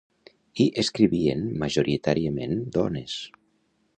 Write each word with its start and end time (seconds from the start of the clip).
Hi 0.61 0.65
escrivien 0.83 1.43
majoritàriament 1.65 2.57
dones. 2.79 3.21